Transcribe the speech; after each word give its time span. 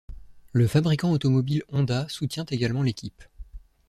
Le 0.51 0.65
fabricant 0.67 1.11
automobile 1.11 1.61
Honda 1.69 2.07
soutient 2.09 2.45
également 2.49 2.81
l'équipe. 2.81 3.23